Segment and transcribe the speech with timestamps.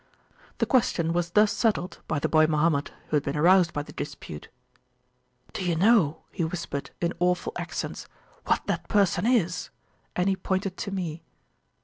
[0.57, 3.93] The question was thus settled by the boy Mohammed who had been aroused by the
[3.93, 4.47] dispute:
[5.53, 8.07] Do you know, he whispered, in awful accents,
[8.45, 9.69] what that person is?
[10.15, 11.21] and he pointed to me.